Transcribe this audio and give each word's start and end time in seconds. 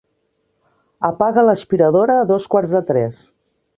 Apaga 1.11 1.43
l'aspiradora 1.49 2.17
a 2.23 2.27
dos 2.33 2.49
quarts 2.55 2.75
de 2.77 2.85
tres. 2.93 3.21